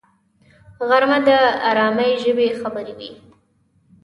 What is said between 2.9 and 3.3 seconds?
وي